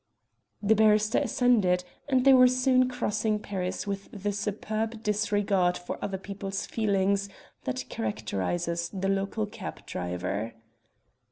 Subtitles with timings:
[0.63, 6.17] The barrister assented, and they were soon crossing Paris with the superb disregard for other
[6.17, 7.29] people's feelings
[7.65, 10.55] that characterises the local cab driver.